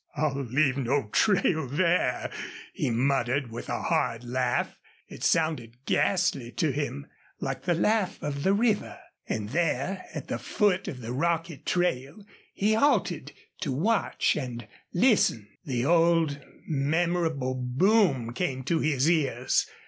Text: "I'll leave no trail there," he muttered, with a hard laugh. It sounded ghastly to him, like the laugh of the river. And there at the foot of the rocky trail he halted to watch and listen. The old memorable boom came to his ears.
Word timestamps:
"I'll 0.15 0.33
leave 0.33 0.77
no 0.77 1.09
trail 1.09 1.67
there," 1.67 2.31
he 2.73 2.89
muttered, 2.89 3.51
with 3.51 3.69
a 3.69 3.83
hard 3.83 4.23
laugh. 4.23 4.79
It 5.07 5.23
sounded 5.23 5.77
ghastly 5.85 6.51
to 6.53 6.71
him, 6.71 7.05
like 7.39 7.61
the 7.65 7.75
laugh 7.75 8.17
of 8.19 8.41
the 8.41 8.53
river. 8.55 8.97
And 9.29 9.49
there 9.49 10.05
at 10.11 10.27
the 10.27 10.39
foot 10.39 10.87
of 10.87 11.01
the 11.01 11.13
rocky 11.13 11.57
trail 11.57 12.25
he 12.55 12.73
halted 12.73 13.33
to 13.59 13.71
watch 13.71 14.35
and 14.35 14.67
listen. 14.91 15.47
The 15.65 15.85
old 15.85 16.41
memorable 16.67 17.53
boom 17.53 18.33
came 18.33 18.63
to 18.63 18.79
his 18.79 19.07
ears. 19.07 19.67